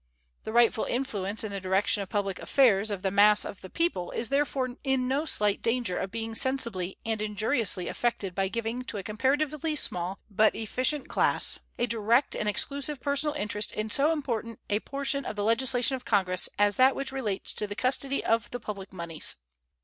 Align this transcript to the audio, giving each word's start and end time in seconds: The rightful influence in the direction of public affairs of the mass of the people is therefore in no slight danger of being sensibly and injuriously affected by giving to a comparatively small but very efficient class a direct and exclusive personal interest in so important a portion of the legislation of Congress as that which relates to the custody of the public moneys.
The 0.45 0.51
rightful 0.51 0.85
influence 0.85 1.43
in 1.43 1.51
the 1.51 1.61
direction 1.61 2.01
of 2.01 2.09
public 2.09 2.39
affairs 2.39 2.89
of 2.89 3.03
the 3.03 3.11
mass 3.11 3.45
of 3.45 3.61
the 3.61 3.69
people 3.69 4.09
is 4.09 4.29
therefore 4.29 4.69
in 4.83 5.07
no 5.07 5.25
slight 5.25 5.61
danger 5.61 5.95
of 5.99 6.09
being 6.09 6.33
sensibly 6.33 6.97
and 7.05 7.21
injuriously 7.21 7.87
affected 7.87 8.33
by 8.33 8.47
giving 8.47 8.83
to 8.85 8.97
a 8.97 9.03
comparatively 9.03 9.75
small 9.75 10.19
but 10.27 10.53
very 10.53 10.63
efficient 10.63 11.07
class 11.07 11.59
a 11.77 11.85
direct 11.85 12.35
and 12.35 12.49
exclusive 12.49 12.99
personal 12.99 13.35
interest 13.35 13.71
in 13.73 13.91
so 13.91 14.11
important 14.11 14.59
a 14.71 14.79
portion 14.79 15.23
of 15.23 15.35
the 15.35 15.43
legislation 15.43 15.95
of 15.95 16.03
Congress 16.03 16.49
as 16.57 16.77
that 16.77 16.95
which 16.95 17.11
relates 17.11 17.53
to 17.53 17.67
the 17.67 17.75
custody 17.75 18.25
of 18.25 18.49
the 18.49 18.59
public 18.59 18.91
moneys. 18.91 19.35